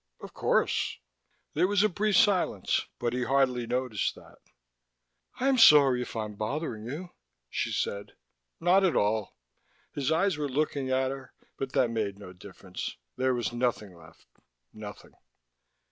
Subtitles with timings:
[0.19, 0.97] "Of course."
[1.53, 4.39] There was a brief silence, but he hardly noticed that.
[5.39, 7.11] "I'm sorry if I'm bothering you,"
[7.51, 8.13] she said.
[8.59, 9.35] "Not at all."
[9.93, 12.97] His eyes were looking at her, but that made no difference.
[13.15, 14.25] There was nothing left,
[14.73, 15.13] nothing.